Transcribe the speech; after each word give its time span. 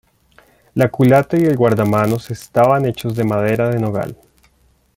La 0.73 0.89
culata 0.89 1.37
y 1.37 1.43
el 1.43 1.55
guardamanos 1.55 2.31
estaban 2.31 2.85
hechos 2.87 3.15
de 3.15 3.23
madera 3.23 3.69
de 3.69 3.79
nogal. 3.79 4.17